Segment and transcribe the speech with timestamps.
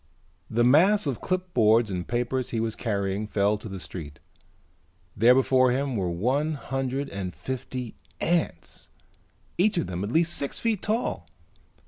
[0.49, 4.17] The mass of clipboards and papers he was carrying fell to the street.
[5.15, 8.89] There before him were one hundred and fifty ants,
[9.59, 11.27] each of them at least six feet tall.